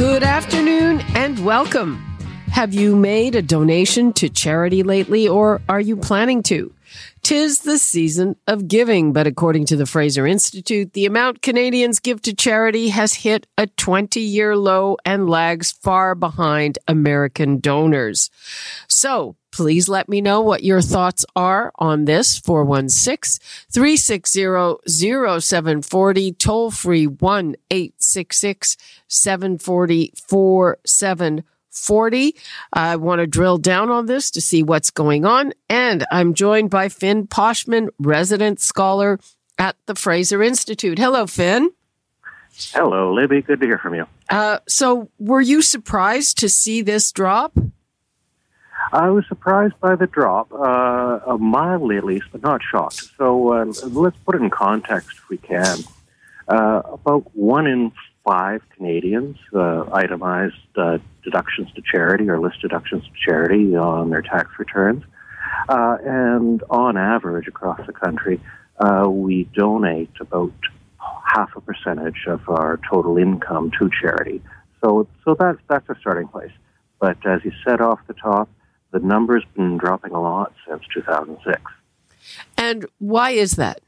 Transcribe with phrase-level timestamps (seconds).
[0.00, 1.96] Good afternoon and welcome.
[2.46, 6.74] Have you made a donation to charity lately or are you planning to?
[7.20, 12.22] Tis the season of giving, but according to the Fraser Institute, the amount Canadians give
[12.22, 18.30] to charity has hit a 20 year low and lags far behind American donors.
[18.88, 26.70] So please let me know what your thoughts are on this 416 360 0740 toll
[26.70, 30.14] free 1 866 740
[31.70, 32.34] 40.
[32.72, 35.52] I want to drill down on this to see what's going on.
[35.68, 39.20] And I'm joined by Finn Poschmann, resident scholar
[39.58, 40.98] at the Fraser Institute.
[40.98, 41.70] Hello, Finn.
[42.72, 43.42] Hello, Libby.
[43.42, 44.06] Good to hear from you.
[44.30, 47.52] Uh, so, were you surprised to see this drop?
[48.92, 53.10] I was surprised by the drop, uh, mildly at least, but not shocked.
[53.16, 55.78] So uh, let's put it in context if we can.
[56.48, 57.92] Uh, about one in
[58.24, 64.22] five Canadians uh, itemized uh, deductions to charity or list deductions to charity on their
[64.22, 65.04] tax returns.
[65.68, 68.40] Uh, and on average across the country,
[68.80, 70.52] uh, we donate about
[71.24, 74.42] half a percentage of our total income to charity.
[74.82, 76.52] So, so that's, that's a starting place.
[76.98, 78.48] But as you said off the top,
[78.92, 81.60] the number's been dropping a lot since 2006.
[82.56, 83.80] And why is that?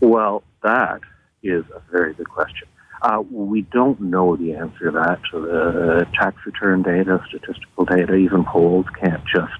[0.00, 1.00] Well, that
[1.42, 2.68] is a very good question.
[3.02, 5.20] Uh, we don't know the answer to that.
[5.32, 9.52] The tax return data, statistical data, even polls can't just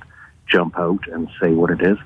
[0.47, 1.99] jump out and say what it is.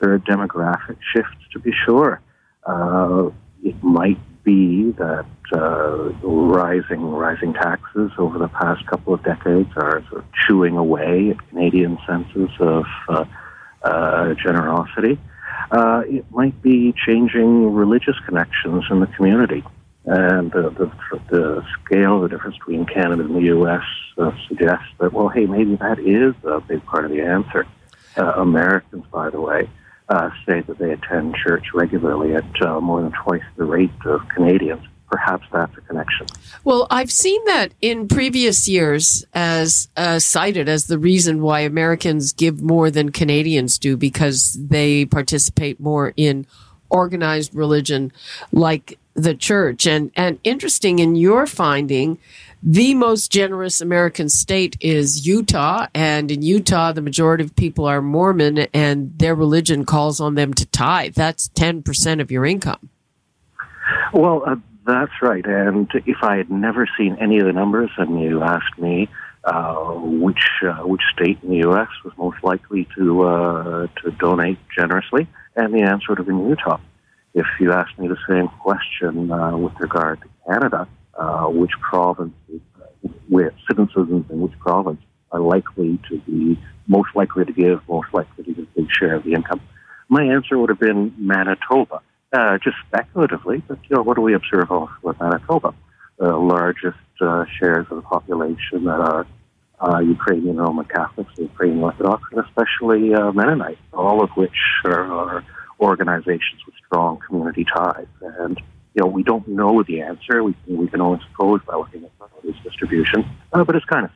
[0.00, 2.20] There are demographic shifts, to be sure.
[2.64, 3.30] Uh,
[3.62, 10.02] it might be that uh, rising rising taxes over the past couple of decades are
[10.08, 13.24] sort of chewing away at Canadian senses of uh,
[13.82, 15.18] uh, generosity.
[15.70, 19.62] Uh, it might be changing religious connections in the community.
[20.06, 20.92] And the, the,
[21.30, 23.82] the scale, the difference between Canada and the U.S.
[24.18, 27.66] Uh, suggests that, well, hey, maybe that is a big part of the answer.
[28.16, 29.68] Uh, Americans, by the way,
[30.46, 32.44] say that they attend church regularly at
[32.82, 34.86] more than twice the rate of Canadians.
[35.14, 36.26] Perhaps that's a connection.
[36.64, 42.32] Well, I've seen that in previous years as uh, cited as the reason why Americans
[42.32, 46.48] give more than Canadians do because they participate more in
[46.90, 48.10] organized religion
[48.50, 49.86] like the church.
[49.86, 52.18] And, and interesting in your finding,
[52.60, 55.86] the most generous American state is Utah.
[55.94, 60.52] And in Utah, the majority of people are Mormon and their religion calls on them
[60.54, 61.14] to tithe.
[61.14, 62.88] That's 10% of your income.
[64.12, 65.44] Well, uh, that's right.
[65.44, 69.08] And if I had never seen any of the numbers and you asked me,
[69.44, 71.88] uh, which uh, which state in the U.S.
[72.04, 76.78] was most likely to uh, to donate generously, and the answer would have been Utah.
[77.34, 82.34] If you asked me the same question uh, with regard to Canada, uh, which province,
[83.28, 85.00] where citizens in which province
[85.32, 89.16] are likely to be most likely to give, most likely to give a big share
[89.16, 89.60] of the income,
[90.08, 92.00] my answer would have been Manitoba.
[92.34, 94.68] Uh, just speculatively, but you know, what do we observe
[95.04, 95.72] with Manitoba?
[96.18, 99.24] The largest uh, shares of the population that are
[99.80, 105.44] uh, Ukrainian Roman Catholics, Ukrainian Orthodox, and especially uh, Mennonites, all of which are, are
[105.80, 108.06] organizations with strong community ties.
[108.40, 108.58] And,
[108.94, 110.42] you know, we don't know the answer.
[110.42, 112.10] We, we can only suppose by looking at
[112.42, 114.10] this distribution, uh, but it's kind of.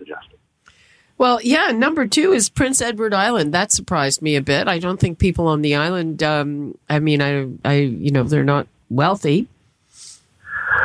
[1.18, 1.72] Well, yeah.
[1.72, 3.52] Number two is Prince Edward Island.
[3.52, 4.68] That surprised me a bit.
[4.68, 6.22] I don't think people on the island.
[6.22, 9.48] Um, I mean, I, I, you know, they're not wealthy.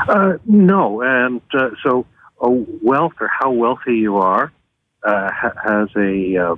[0.07, 2.07] Uh, no, and uh, so
[2.43, 4.51] uh, wealth or how wealthy you are
[5.03, 6.55] uh, ha- has a uh,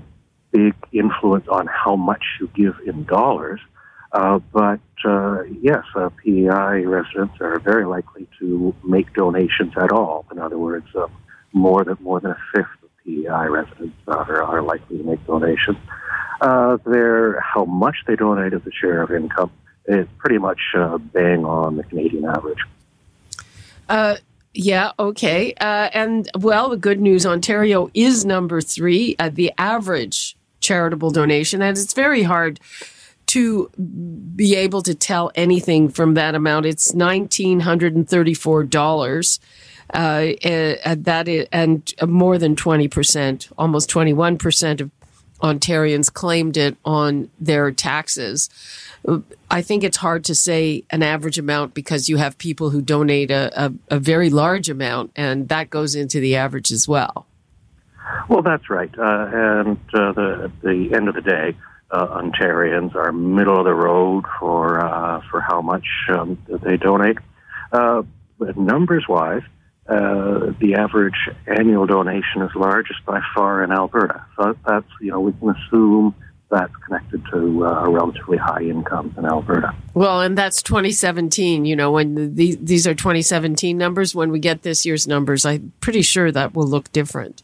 [0.51, 3.59] big influence on how much you give in dollars.
[4.13, 5.83] Uh, but uh, yes,
[6.23, 10.25] PEI residents are very likely to make donations at all.
[10.31, 10.87] In other words,
[11.51, 15.77] more than more than a fifth PEI residents are, are likely to make donations.
[16.41, 16.77] Uh,
[17.41, 19.51] how much they donate as a share of income
[19.87, 22.59] is pretty much uh, bang on the Canadian average.
[23.87, 24.17] Uh,
[24.53, 25.53] yeah, okay.
[25.59, 31.61] Uh, and well, the good news Ontario is number three at the average charitable donation,
[31.61, 32.59] and it's very hard
[33.27, 33.69] to
[34.35, 36.65] be able to tell anything from that amount.
[36.65, 39.39] It's $1,934.
[39.95, 44.91] Uh, and that is, and more than 20%, almost 21% of
[45.41, 48.49] Ontarians claimed it on their taxes.
[49.49, 53.31] I think it's hard to say an average amount because you have people who donate
[53.31, 57.25] a, a, a very large amount, and that goes into the average as well.
[58.27, 58.93] Well, that's right.
[58.97, 61.55] Uh, and uh, the, at the end of the day,
[61.91, 67.17] uh, Ontarians are middle of the road for uh, for how much um, they donate.
[67.71, 68.03] Uh,
[68.55, 69.43] numbers wise,
[69.87, 74.25] uh, the average annual donation is largest by far in Alberta.
[74.35, 76.15] So that's you know we can assume
[76.49, 79.75] that's connected to uh, relatively high incomes in Alberta.
[79.93, 81.65] Well, and that's 2017.
[81.65, 85.73] You know, when the, these are 2017 numbers, when we get this year's numbers, I'm
[85.81, 87.43] pretty sure that will look different.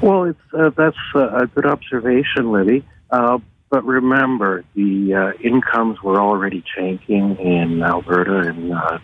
[0.00, 2.84] Well, it's, uh, that's a good observation, Libby.
[3.10, 3.38] Uh,
[3.70, 8.98] but remember, the uh, incomes were already changing in Alberta in uh,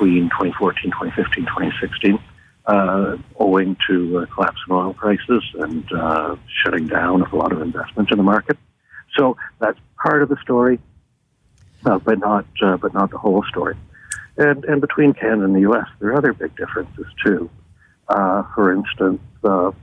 [0.00, 2.18] between 2014, 2015, 2016
[2.66, 7.52] uh, owing to uh, collapse in oil prices and uh, shutting down of a lot
[7.52, 8.56] of investment in the market.
[9.16, 10.78] So that's part of the story,
[11.84, 13.76] uh, but not uh, but not the whole story.
[14.36, 17.50] And and between Canada and the U.S., there are other big differences too.
[18.08, 19.74] Uh, for instance, the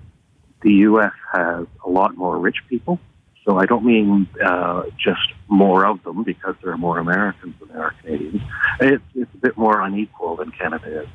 [0.63, 1.13] U.S.
[1.33, 2.99] has a lot more rich people.
[3.47, 4.27] So I don't mean
[4.97, 8.41] just more of them because there are more Americans than there are Canadians.
[8.81, 11.07] It's, it's a bit more unequal than Canada is.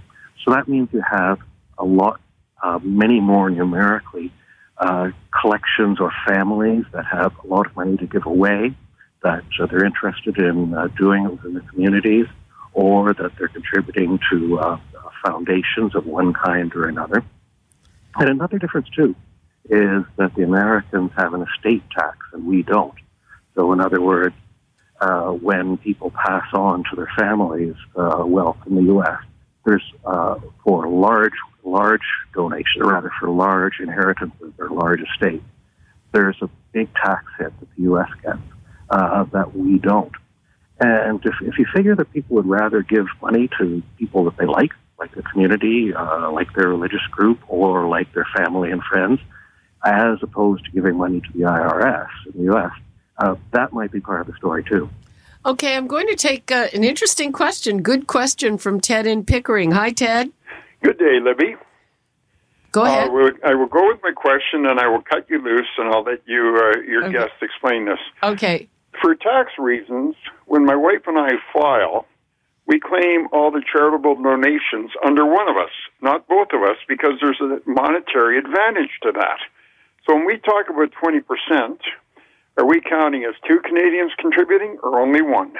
[0.43, 1.39] So that means you have
[1.77, 2.23] a lot,
[2.63, 4.33] uh, many more numerically,
[4.79, 5.11] uh,
[5.43, 8.75] collections or families that have a lot of money to give away,
[9.23, 12.27] that uh, they're interested in uh, doing within the communities,
[12.73, 14.79] or that they're contributing to uh,
[15.23, 17.23] foundations of one kind or another.
[18.17, 19.15] And another difference, too,
[19.67, 22.95] is that the Americans have an estate tax and we don't.
[23.55, 24.35] So, in other words,
[25.01, 29.19] uh, when people pass on to their families uh, wealth in the U.S.,
[29.65, 31.33] there's uh, for large
[31.65, 32.03] large
[32.35, 35.45] donation, or rather for large inheritances or large estates,
[36.13, 38.09] there's a big tax hit that the U.S.
[38.23, 38.39] gets
[38.91, 40.13] uh, that we don't.
[40.81, 44.47] And if, if you figure that people would rather give money to people that they
[44.47, 49.21] like, like the community, uh, like their religious group, or like their family and friends,
[49.85, 52.73] as opposed to giving money to the IRS in the U.S.,
[53.19, 54.89] uh, that might be part of the story too.
[55.45, 57.83] Okay, I'm going to take uh, an interesting question.
[57.83, 59.73] Good question from Ted in Pickering.
[59.73, 60.31] Hi, Ted.
[60.83, 61.57] Good day, Libby.
[62.71, 63.09] Go ahead.
[63.09, 66.05] Uh, I will go with my question, and I will cut you loose, and I'll
[66.05, 67.13] let you, uh, your okay.
[67.13, 67.99] guest, explain this.
[68.23, 68.69] Okay.
[69.01, 70.15] For tax reasons,
[70.47, 72.07] when my wife and I file,
[72.67, 77.15] we claim all the charitable donations under one of us, not both of us, because
[77.21, 79.39] there's a monetary advantage to that.
[80.07, 81.79] So when we talk about 20%,
[82.59, 85.53] are we counting as two Canadians contributing or only one?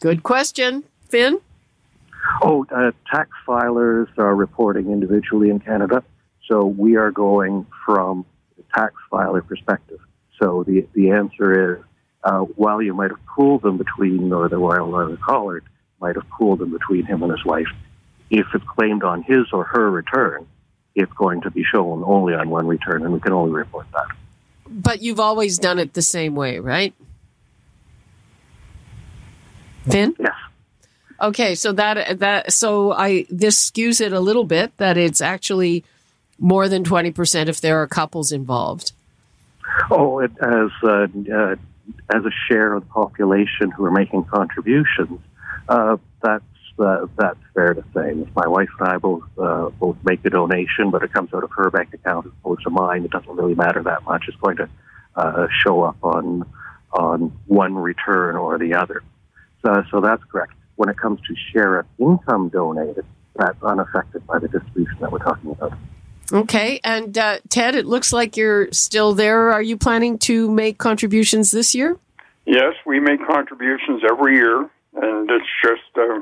[0.00, 0.84] Good question.
[1.08, 1.40] Finn?
[2.42, 6.02] Oh, uh, tax filers are reporting individually in Canada,
[6.46, 8.24] so we are going from
[8.56, 9.98] the tax filer perspective.
[10.40, 11.84] So the the answer is,
[12.24, 15.62] uh, while you might have pooled them between, or the while the caller
[16.00, 17.68] might have pooled them between him and his wife,
[18.30, 20.46] if it's claimed on his or her return,
[20.94, 24.06] it's going to be shown only on one return, and we can only report that.
[24.68, 26.94] But you've always done it the same way, right?
[29.88, 30.14] Finn?
[30.18, 30.34] Yes.
[31.20, 35.84] Okay, so that that so I this skews it a little bit that it's actually
[36.38, 38.92] more than twenty percent if there are couples involved.
[39.90, 41.56] Oh, it, as uh, uh,
[42.14, 45.18] as a share of the population who are making contributions,
[45.68, 46.44] uh, that's
[46.78, 48.12] uh, that's fair to say.
[48.12, 51.44] If my wife and I both uh, both make a donation, but it comes out
[51.44, 54.24] of her bank account as opposed to mine, it doesn't really matter that much.
[54.28, 54.68] It's going to
[55.16, 56.44] uh, show up on
[56.92, 59.02] on one return or the other.
[59.64, 63.04] So, so that's correct when it comes to share of income donated,
[63.34, 65.72] that's unaffected by the distribution that we're talking about.
[66.32, 66.80] Okay.
[66.84, 69.50] And uh, Ted, it looks like you're still there.
[69.50, 71.96] Are you planning to make contributions this year?
[72.46, 74.60] Yes, we make contributions every year,
[74.94, 76.20] and it's just uh,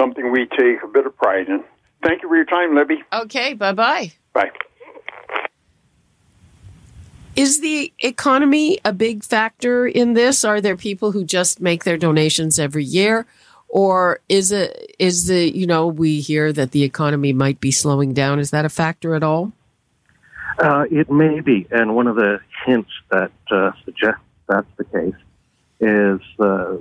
[0.00, 1.62] something we take a bit of pride in.
[2.02, 3.02] Thank you for your time, Libby.
[3.12, 3.52] Okay.
[3.54, 4.12] Bye bye.
[4.32, 4.50] Bye.
[7.36, 10.44] Is the economy a big factor in this?
[10.44, 13.26] Are there people who just make their donations every year?
[13.68, 18.12] Or is it, is the, you know, we hear that the economy might be slowing
[18.12, 18.40] down.
[18.40, 19.52] Is that a factor at all?
[20.58, 21.68] Uh, it may be.
[21.70, 25.14] And one of the hints that uh, suggests that's the case
[25.80, 26.76] is uh,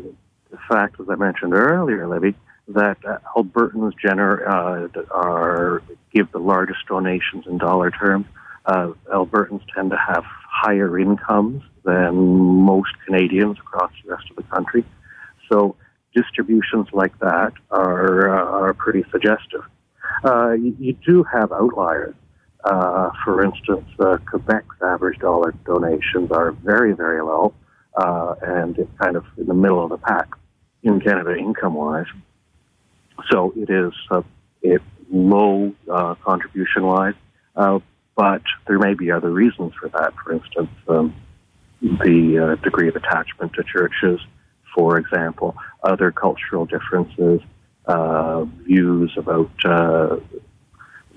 [0.49, 2.35] the fact, as I mentioned earlier, Libby,
[2.69, 5.81] that uh, Albertans gener- uh, are
[6.13, 8.25] give the largest donations in dollar terms.
[8.65, 14.43] Uh, Albertans tend to have higher incomes than most Canadians across the rest of the
[14.43, 14.85] country.
[15.51, 15.75] So
[16.15, 19.63] distributions like that are uh, are pretty suggestive.
[20.23, 22.15] Uh, you, you, do have outliers.
[22.63, 27.53] Uh, for instance, Quebec's average dollar donations are very, very low,
[27.95, 30.27] uh, and it's kind of in the middle of the pack
[30.83, 32.07] in Canada income-wise.
[33.29, 34.21] So it is uh,
[34.61, 37.15] it low uh, contribution-wise,
[38.15, 40.13] but there may be other reasons for that.
[40.23, 41.15] For instance, um,
[41.81, 44.19] the degree of attachment to churches,
[44.75, 47.41] for example, other cultural differences,
[48.65, 49.49] views about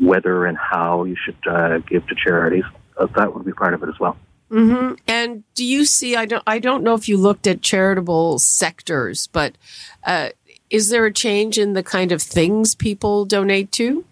[0.00, 2.64] whether and how you should uh, give to charities.
[2.96, 4.16] Uh, that would be part of it as well.
[4.50, 4.94] Mm-hmm.
[5.08, 6.14] And do you see?
[6.14, 6.42] I don't.
[6.46, 9.56] I don't know if you looked at charitable sectors, but
[10.04, 10.30] uh,
[10.72, 14.04] is there a change in the kind of things people donate to?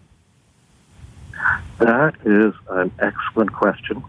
[1.79, 4.03] That is an excellent question,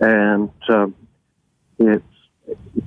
[0.00, 0.94] and um,
[1.78, 2.02] it's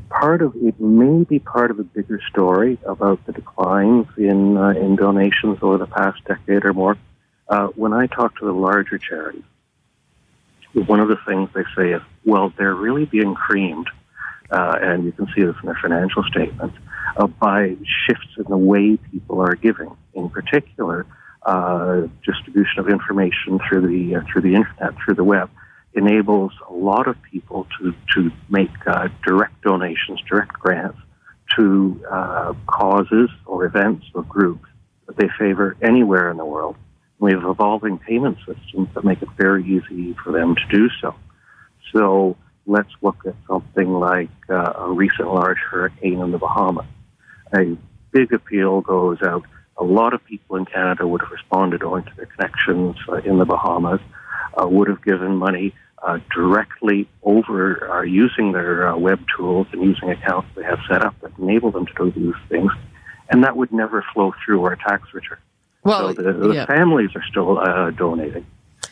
[0.10, 4.70] part of it may be part of a bigger story about the declines in uh,
[4.70, 6.98] in donations over the past decade or more.
[7.48, 9.44] Uh, when I talk to the larger charities,
[10.74, 13.88] one of the things they say is, well, they're really being creamed,
[14.52, 16.76] uh, and you can see this in their financial statements,
[17.18, 17.76] uh, by
[18.08, 19.96] shifts in the way people are giving.
[20.14, 21.06] In particular,
[21.46, 25.50] uh, distribution of information through the uh, through the internet, through the web,
[25.94, 31.00] enables a lot of people to to make uh, direct donations, direct grants
[31.56, 32.02] to
[32.66, 34.68] causes or events or groups
[35.06, 36.76] that they favor anywhere in the world
[37.20, 41.16] we have evolving payment systems that make it very easy for them to do so.
[41.94, 42.36] So
[42.68, 46.86] let's look at something like uh, a recent large hurricane in the Bahamas.
[47.56, 47.78] A
[48.12, 49.44] big appeal goes out.
[49.78, 53.38] A lot of people in Canada would have responded owing to their connections uh, in
[53.38, 54.00] the Bahamas,
[54.60, 55.74] uh, would have given money
[56.06, 61.02] uh, directly over uh, using their uh, web tools and using accounts they have set
[61.02, 62.72] up that enable them to do these things,
[63.30, 65.40] and that would never flow through our tax return.
[65.84, 66.66] Well, so the, the yeah.
[66.66, 68.46] families are still uh, donating,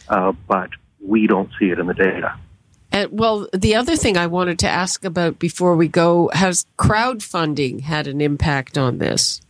[0.09, 0.69] uh, but
[1.01, 2.37] we don't see it in the data.
[2.93, 7.81] And, well, the other thing I wanted to ask about before we go has crowdfunding
[7.81, 9.41] had an impact on this?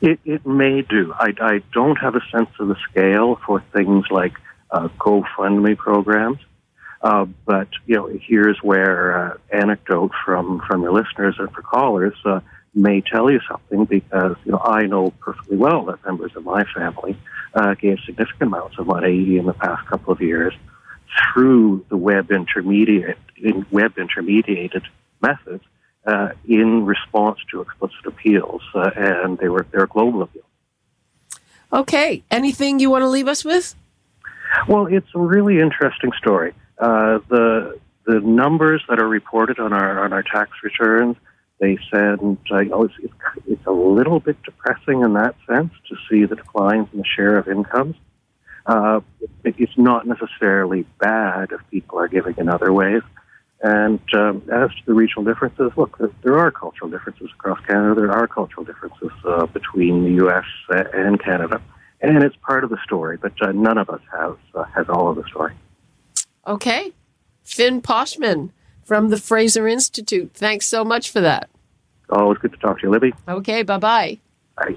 [0.00, 1.12] It, it may do.
[1.18, 4.34] I, I don't have a sense of the scale for things like
[4.70, 6.38] uh, GoFundMe programs.
[7.02, 12.14] Uh, but you know, here's where uh, anecdote from from your listeners and for callers.
[12.24, 12.40] Uh,
[12.74, 16.64] may tell you something because you know I know perfectly well that members of my
[16.74, 17.16] family
[17.54, 20.54] uh, gave significant amounts of money in the past couple of years
[21.32, 24.82] through the web intermediate in web intermediated
[25.22, 25.64] methods
[26.06, 30.44] uh, in response to explicit appeals, uh, and they were they're global appeals.
[31.72, 33.74] Okay, anything you want to leave us with?
[34.66, 36.54] Well, it's a really interesting story.
[36.78, 41.16] Uh, the the numbers that are reported on our on our tax returns
[41.60, 42.20] they said,
[42.52, 43.14] uh, you know, it's, it's,
[43.46, 47.36] it's a little bit depressing in that sense to see the declines in the share
[47.36, 47.96] of incomes.
[48.68, 49.00] Uh,
[49.44, 53.02] it's not necessarily bad if people are giving in other ways.
[53.62, 57.94] And um, as to the regional differences, look, there are cultural differences across Canada.
[58.02, 60.44] There are cultural differences uh, between the U.S.
[60.68, 61.60] and Canada,
[62.00, 63.16] and it's part of the story.
[63.16, 65.54] But uh, none of us has uh, has all of the story.
[66.46, 66.92] Okay,
[67.42, 68.50] Finn Poschmann
[68.84, 70.32] from the Fraser Institute.
[70.34, 71.48] Thanks so much for that.
[72.10, 73.12] Always good to talk to you, Libby.
[73.26, 74.18] Okay, bye-bye.
[74.56, 74.76] Bye.